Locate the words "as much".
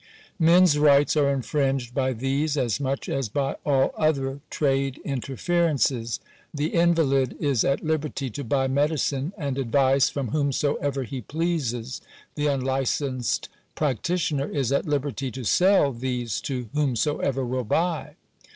2.57-3.07